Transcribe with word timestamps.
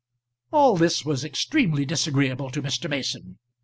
All 0.49 0.77
this 0.77 1.05
was 1.05 1.23
extremely 1.23 1.85
disagreeable 1.85 2.49
to 2.49 2.61
Mr. 2.63 2.89
Mason. 2.89 3.37